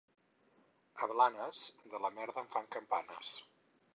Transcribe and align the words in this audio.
A 1.05 1.07
Blanes, 1.11 1.59
de 1.93 2.01
la 2.05 2.11
merda 2.17 2.45
en 2.45 2.51
fan 2.57 2.73
campanes. 2.79 3.33